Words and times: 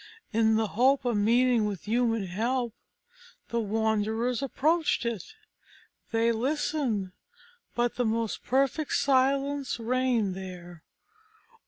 In 0.33 0.55
the 0.55 0.69
hope 0.69 1.05
of 1.05 1.15
meeting 1.15 1.65
with 1.65 1.83
human 1.83 2.25
help, 2.25 2.73
the 3.49 3.59
wanderers 3.59 4.41
approached 4.41 5.05
it. 5.05 5.35
They 6.11 6.31
listened, 6.31 7.11
but 7.75 7.97
the 7.97 8.05
most 8.05 8.43
perfect 8.43 8.93
silence 8.93 9.79
reigned 9.79 10.33
there. 10.33 10.81